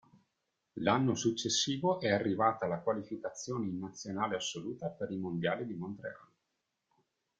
L'anno 0.79 1.13
successivo 1.13 1.99
è 1.99 2.09
arrivata 2.09 2.65
la 2.65 2.79
qualificazione 2.79 3.67
in 3.67 3.77
nazionale 3.77 4.35
assoluta 4.35 4.87
per 4.87 5.11
i 5.11 5.17
mondiali 5.17 5.67
di 5.67 5.75
Montréal. 5.75 6.27